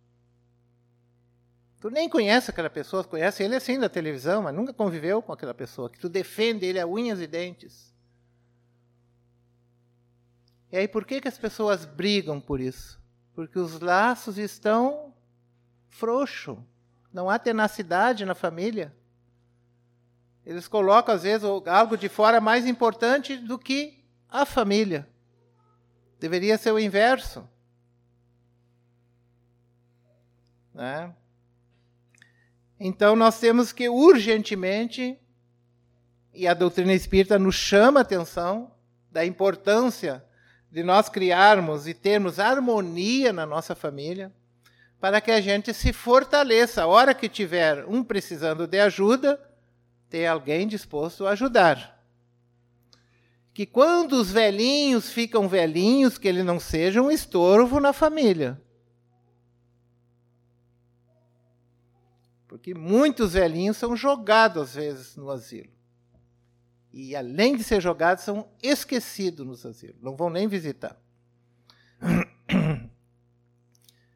[1.80, 5.54] Tu nem conhece aquela pessoa, conhece ele assim da televisão, mas nunca conviveu com aquela
[5.54, 7.94] pessoa, que tu defende ele a unhas e dentes.
[10.72, 13.02] E aí por que, que as pessoas brigam por isso?
[13.34, 15.14] Porque os laços estão
[15.88, 16.64] frouxo,
[17.12, 18.96] não há tenacidade na família.
[20.46, 25.08] Eles colocam, às vezes, algo de fora mais importante do que a família.
[26.20, 27.48] Deveria ser o inverso.
[30.74, 31.14] Né?
[32.80, 35.18] Então, nós temos que urgentemente,
[36.34, 38.72] e a doutrina espírita nos chama a atenção
[39.12, 40.24] da importância
[40.72, 44.32] de nós criarmos e termos harmonia na nossa família,
[45.00, 46.84] para que a gente se fortaleça.
[46.84, 49.40] A hora que tiver um precisando de ajuda,
[50.10, 51.99] ter alguém disposto a ajudar.
[53.60, 58.58] Que quando os velhinhos ficam velhinhos, que ele não seja um estorvo na família.
[62.48, 65.70] Porque muitos velhinhos são jogados, às vezes, no asilo.
[66.94, 70.02] E, além de ser jogados, são esquecidos nos asilos.
[70.02, 70.96] Não vão nem visitar.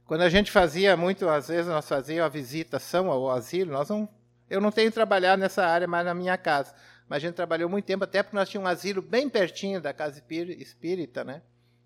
[0.05, 4.07] Quando a gente fazia muito, às vezes, nós fazíamos a visitação ao asilo, nós não
[4.49, 6.75] eu não tenho trabalhado nessa área mais na minha casa,
[7.07, 9.93] mas a gente trabalhou muito tempo, até porque nós tínhamos um asilo bem pertinho da
[9.93, 10.21] casa
[10.57, 11.41] espírita, né?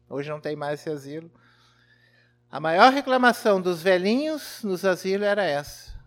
[0.09, 1.31] Hoje não tem mais esse asilo.
[2.49, 5.97] A maior reclamação dos velhinhos nos asilos era essa.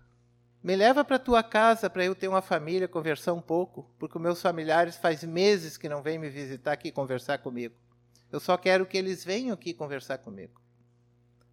[0.62, 4.40] Me leva para tua casa para eu ter uma família, conversar um pouco, porque meus
[4.40, 7.75] familiares faz meses que não vêm me visitar aqui conversar comigo.
[8.31, 10.61] Eu só quero que eles venham aqui conversar comigo.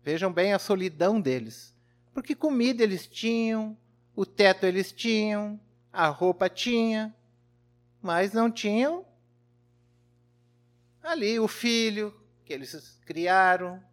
[0.03, 1.75] Vejam bem a solidão deles.
[2.13, 3.77] Porque comida eles tinham,
[4.15, 5.59] o teto eles tinham,
[5.91, 7.15] a roupa tinha,
[8.01, 9.05] mas não tinham
[11.01, 12.13] ali o filho
[12.45, 13.83] que eles criaram,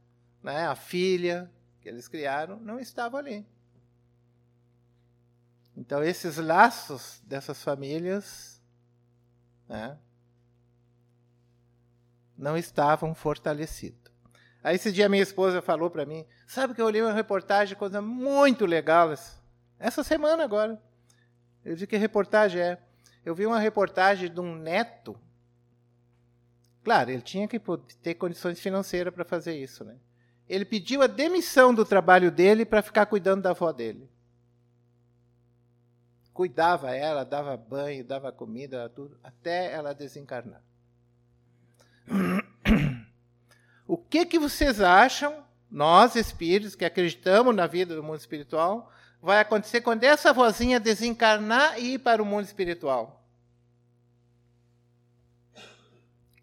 [0.42, 3.46] né, a filha que eles criaram, não estava ali.
[5.76, 8.62] Então, esses laços dessas famílias
[9.68, 9.98] né,
[12.36, 14.12] não estavam fortalecidos.
[14.62, 18.00] Aí, esse dia, minha esposa falou para mim: Sabe que eu olhei uma reportagem, coisa
[18.00, 19.12] muito legal.
[19.78, 20.80] Essa semana agora.
[21.64, 22.78] Eu disse que reportagem é.
[23.24, 25.18] Eu vi uma reportagem de um neto.
[26.82, 27.58] Claro, ele tinha que
[28.02, 29.96] ter condições financeiras para fazer isso, né?
[30.46, 34.10] Ele pediu a demissão do trabalho dele para ficar cuidando da avó dele.
[36.34, 40.62] Cuidava ela, dava banho, dava comida, tudo, até ela desencarnar.
[43.86, 49.40] O que que vocês acham, nós espíritos que acreditamos na vida do mundo espiritual, vai
[49.40, 53.20] acontecer quando essa vozinha desencarnar e ir para o mundo espiritual.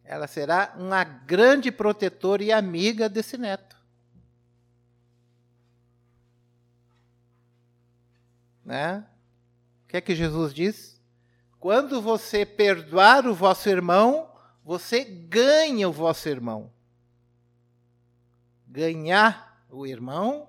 [0.04, 3.78] Ela será uma grande protetora e amiga desse neto.
[8.66, 9.06] Né?
[9.86, 11.02] O que é que Jesus diz?
[11.58, 14.30] Quando você perdoar o vosso irmão,
[14.62, 16.70] você ganha o vosso irmão.
[18.72, 20.48] Ganhar o irmão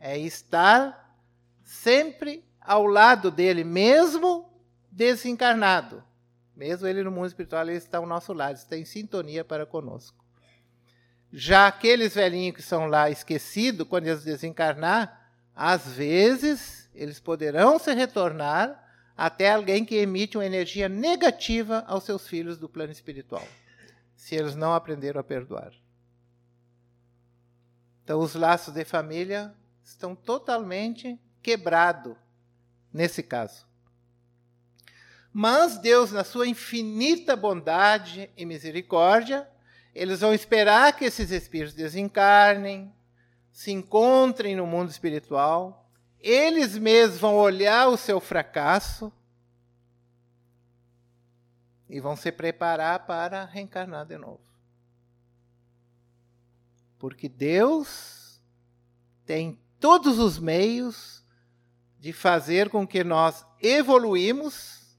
[0.00, 1.16] é estar
[1.62, 4.52] sempre ao lado dele, mesmo
[4.90, 6.02] desencarnado.
[6.56, 10.24] Mesmo ele no mundo espiritual, ele está ao nosso lado, está em sintonia para conosco.
[11.32, 17.94] Já aqueles velhinhos que são lá esquecidos, quando eles desencarnar, às vezes eles poderão se
[17.94, 18.82] retornar
[19.16, 23.46] até alguém que emite uma energia negativa aos seus filhos do plano espiritual,
[24.16, 25.72] se eles não aprenderam a perdoar.
[28.04, 32.16] Então, os laços de família estão totalmente quebrado
[32.92, 33.66] nesse caso.
[35.32, 39.48] Mas Deus, na sua infinita bondade e misericórdia,
[39.94, 42.92] eles vão esperar que esses espíritos desencarnem,
[43.50, 45.88] se encontrem no mundo espiritual,
[46.20, 49.12] eles mesmos vão olhar o seu fracasso
[51.88, 54.51] e vão se preparar para reencarnar de novo.
[57.02, 58.40] Porque Deus
[59.26, 61.26] tem todos os meios
[61.98, 64.96] de fazer com que nós evoluímos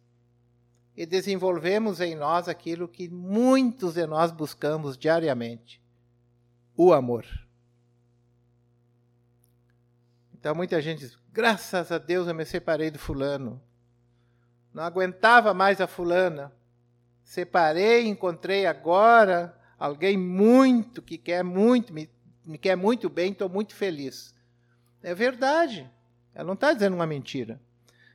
[0.97, 5.81] e desenvolvemos em nós aquilo que muitos de nós buscamos diariamente:
[6.75, 7.25] o amor.
[10.33, 13.63] Então muita gente diz: graças a Deus eu me separei do fulano.
[14.73, 16.51] Não aguentava mais a fulana.
[17.23, 22.09] Separei, encontrei agora alguém muito que quer muito, me,
[22.45, 24.33] me quer muito bem, estou muito feliz.
[25.01, 25.89] É verdade.
[26.33, 27.59] Ela não está dizendo uma mentira.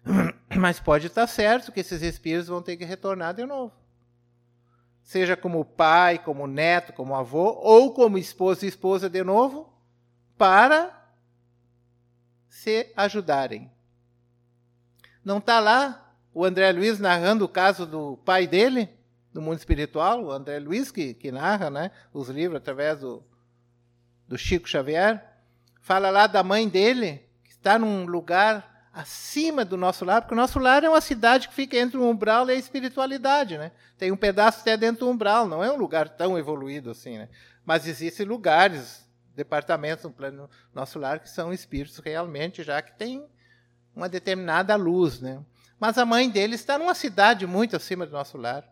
[0.57, 3.73] Mas pode estar certo que esses espíritos vão ter que retornar de novo.
[5.03, 9.73] Seja como pai, como neto, como avô, ou como esposo e esposa de novo,
[10.37, 10.95] para
[12.49, 13.71] se ajudarem.
[15.25, 18.89] Não está lá o André Luiz narrando o caso do pai dele,
[19.39, 23.22] do mundo espiritual, o André Luiz que, que narra né, os livros através do,
[24.26, 25.24] do Chico Xavier
[25.80, 30.36] fala lá da mãe dele, que está num lugar acima do nosso lar, porque o
[30.36, 33.70] nosso lar é uma cidade que fica entre o umbral e a espiritualidade, né?
[33.97, 37.28] Tem um pedaço até dentro do umbral, não é um lugar tão evoluído assim, né?
[37.64, 43.24] Mas existem lugares, departamentos no plano nosso lar que são espíritos realmente, já que tem
[43.95, 45.41] uma determinada luz, né?
[45.78, 48.64] Mas a mãe dele está numa cidade muito acima do nosso lar.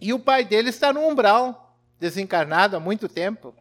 [0.00, 3.54] E o pai dele está no umbral, desencarnado há muito tempo,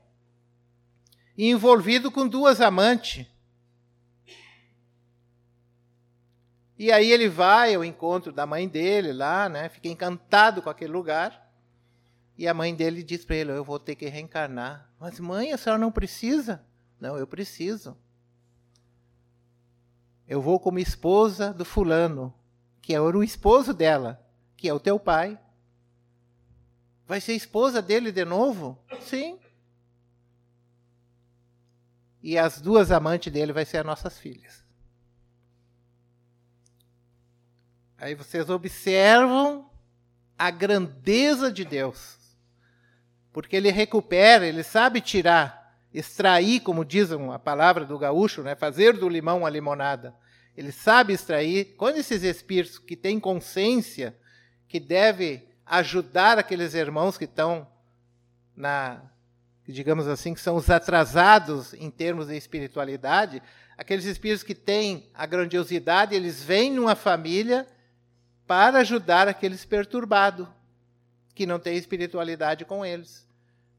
[1.38, 3.26] e envolvido com duas amantes.
[6.78, 9.70] E aí ele vai ao encontro da mãe dele lá, né?
[9.70, 11.50] Fica encantado com aquele lugar.
[12.38, 14.90] E a mãe dele diz para ele: Eu vou ter que reencarnar.
[15.00, 16.64] Mas, mãe, a senhora não precisa?
[17.00, 17.96] Não, eu preciso.
[20.28, 22.34] Eu vou como esposa do fulano,
[22.82, 24.26] que é o esposo dela,
[24.58, 25.40] que é o teu pai.
[27.08, 28.78] Vai ser esposa dele de novo?
[29.02, 29.40] Sim.
[32.22, 34.64] E as duas amantes dele vai ser as nossas filhas.
[37.98, 39.70] Aí vocês observam
[40.38, 42.18] a grandeza de Deus.
[43.32, 48.56] Porque ele recupera, ele sabe tirar, extrair, como diz a palavra do gaúcho, né?
[48.56, 50.16] fazer do limão uma limonada.
[50.56, 51.76] Ele sabe extrair.
[51.78, 54.18] Quando esses espíritos que têm consciência
[54.68, 57.68] que deve ajudar aqueles irmãos que estão
[58.56, 59.02] na,
[59.68, 63.42] digamos assim, que são os atrasados em termos de espiritualidade,
[63.78, 67.68] aqueles espíritos que têm a grandiosidade, eles vêm numa família
[68.46, 70.48] para ajudar aqueles perturbados,
[71.34, 73.28] que não têm espiritualidade com eles,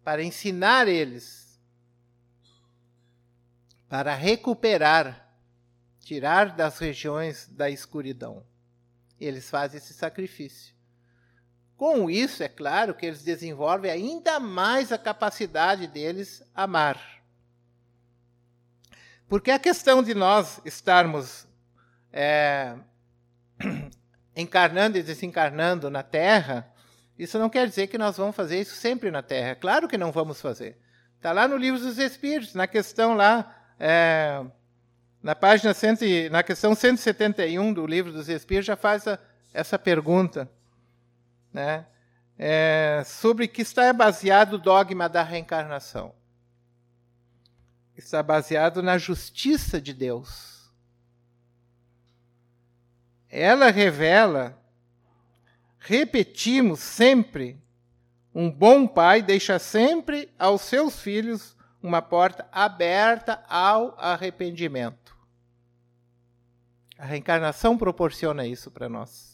[0.02, 1.60] para ensinar eles,
[3.88, 5.32] para recuperar,
[6.00, 8.44] tirar das regiões da escuridão.
[9.20, 10.73] Eles fazem esse sacrifício.
[11.76, 17.00] Com isso, é claro que eles desenvolvem ainda mais a capacidade deles amar.
[19.28, 21.48] Porque a questão de nós estarmos
[22.12, 22.76] é,
[24.36, 26.72] encarnando e desencarnando na Terra,
[27.18, 29.56] isso não quer dizer que nós vamos fazer isso sempre na Terra.
[29.56, 30.78] Claro que não vamos fazer.
[31.16, 34.44] Está lá no livro dos Espíritos, na questão lá, é,
[35.20, 39.18] na página cento, na questão 171 do livro dos Espíritos, já faz a,
[39.52, 40.48] essa pergunta
[41.54, 41.86] né,
[42.36, 46.12] é, sobre que está baseado o dogma da reencarnação.
[47.96, 50.68] Está baseado na justiça de Deus.
[53.28, 54.60] Ela revela,
[55.78, 57.62] repetimos sempre,
[58.34, 65.16] um bom pai deixa sempre aos seus filhos uma porta aberta ao arrependimento.
[66.98, 69.33] A reencarnação proporciona isso para nós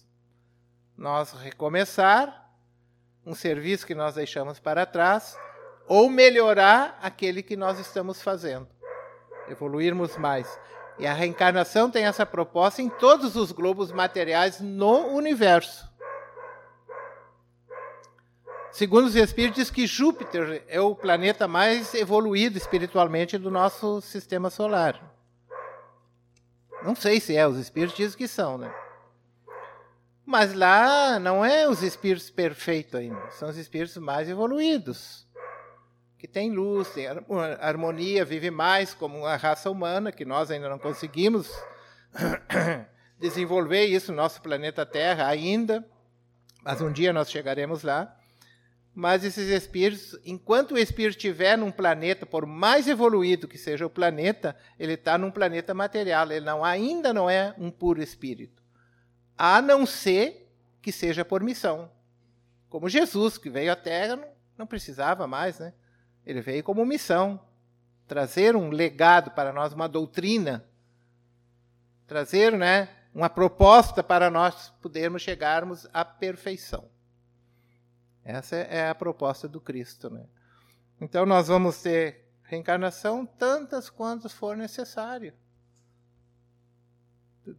[1.01, 2.53] nós recomeçar
[3.25, 5.35] um serviço que nós deixamos para trás
[5.89, 8.69] ou melhorar aquele que nós estamos fazendo,
[9.49, 10.61] evoluirmos mais.
[10.99, 15.89] E a reencarnação tem essa proposta em todos os globos materiais no universo.
[18.71, 24.51] Segundo os espíritos, diz que Júpiter é o planeta mais evoluído espiritualmente do nosso sistema
[24.51, 25.01] solar.
[26.83, 28.71] Não sei se é, os espíritos dizem que são, né?
[30.31, 35.27] Mas lá não é os espíritos perfeitos ainda, são os espíritos mais evoluídos,
[36.17, 37.09] que têm luz, têm
[37.59, 41.51] harmonia, vive mais como a raça humana, que nós ainda não conseguimos
[43.19, 45.85] desenvolver isso no nosso planeta Terra ainda,
[46.63, 48.17] mas um dia nós chegaremos lá.
[48.95, 53.91] Mas esses espíritos, enquanto o espírito estiver num planeta, por mais evoluído que seja o
[53.91, 58.60] planeta, ele está num planeta material, ele não, ainda não é um puro espírito
[59.43, 61.91] a não ser que seja por missão.
[62.69, 64.23] Como Jesus, que veio à Terra,
[64.55, 65.73] não, precisava mais, né?
[66.27, 67.41] Ele veio como missão,
[68.07, 70.63] trazer um legado para nós, uma doutrina,
[72.07, 76.91] trazer, né, uma proposta para nós podermos chegarmos à perfeição.
[78.23, 80.27] Essa é a proposta do Cristo, né?
[81.01, 85.33] Então nós vamos ter reencarnação tantas quantas for necessário.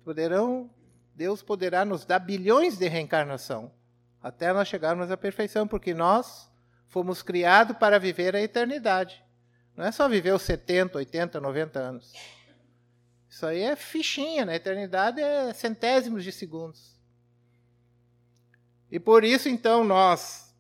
[0.04, 0.70] Poderão
[1.16, 3.72] Deus poderá nos dar bilhões de reencarnação
[4.22, 6.50] até nós chegarmos à perfeição, porque nós
[6.88, 9.24] fomos criados para viver a eternidade.
[9.76, 12.14] Não é só viver os 70, 80, 90 anos.
[13.28, 17.00] Isso aí é fichinha, na eternidade é centésimos de segundos.
[18.92, 20.54] E por isso, então, nós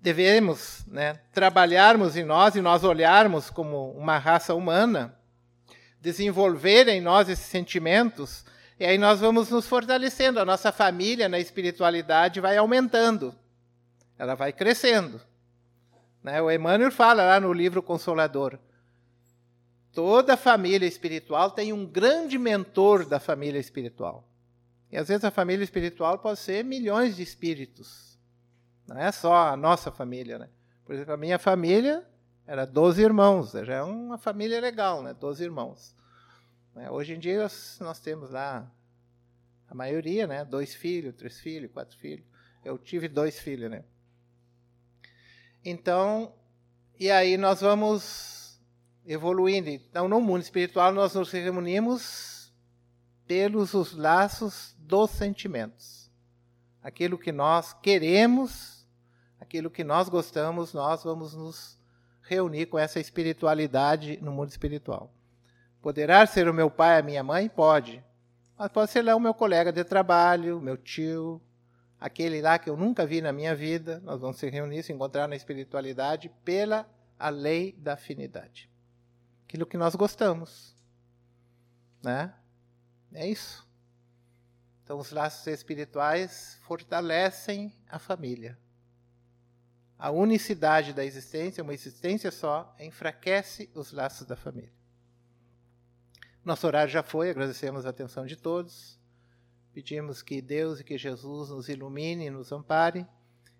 [0.00, 5.14] devemos né, trabalharmos em nós e nós olharmos como uma raça humana,
[6.00, 8.44] desenvolver em nós esses sentimentos
[8.78, 13.34] e aí nós vamos nos fortalecendo, a nossa família na espiritualidade vai aumentando,
[14.16, 15.20] ela vai crescendo.
[16.22, 16.40] Né?
[16.40, 18.58] O Emmanuel fala lá no livro Consolador:
[19.92, 24.24] toda família espiritual tem um grande mentor da família espiritual.
[24.90, 28.16] E às vezes a família espiritual pode ser milhões de espíritos.
[28.86, 30.48] Não é só a nossa família, né?
[30.84, 32.06] Por exemplo, a minha família
[32.46, 35.12] era 12 irmãos, já é uma família legal, né?
[35.12, 35.94] 12 irmãos.
[36.78, 36.88] Né?
[36.88, 37.48] Hoje em dia
[37.80, 38.70] nós temos lá
[39.68, 40.44] a maioria, né?
[40.44, 42.24] Dois filhos, três filhos, quatro filhos.
[42.64, 43.82] Eu tive dois filhos, né?
[45.64, 46.32] Então,
[46.96, 48.60] e aí nós vamos
[49.04, 49.68] evoluindo.
[49.68, 52.54] Então, no mundo espiritual, nós nos reunimos
[53.26, 56.08] pelos os laços dos sentimentos.
[56.80, 58.86] Aquilo que nós queremos,
[59.40, 61.76] aquilo que nós gostamos, nós vamos nos
[62.22, 65.12] reunir com essa espiritualidade no mundo espiritual.
[65.80, 67.48] Poderá ser o meu pai, a minha mãe?
[67.48, 68.04] Pode.
[68.56, 71.40] Mas pode ser lá o meu colega de trabalho, meu tio,
[72.00, 74.00] aquele lá que eu nunca vi na minha vida.
[74.00, 78.70] Nós vamos se reunir, se encontrar na espiritualidade pela a lei da afinidade.
[79.46, 80.74] Aquilo que nós gostamos.
[82.02, 82.32] Né?
[83.12, 83.66] É isso.
[84.84, 88.58] Então, os laços espirituais fortalecem a família.
[89.98, 94.77] A unicidade da existência, uma existência só, enfraquece os laços da família.
[96.48, 98.98] Nosso horário já foi, agradecemos a atenção de todos.
[99.74, 103.06] Pedimos que Deus e que Jesus nos ilumine nos ampare.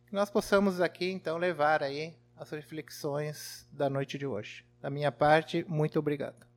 [0.07, 4.64] Que nós possamos aqui, então, levar aí as reflexões da noite de hoje.
[4.80, 6.47] Da minha parte, muito obrigado.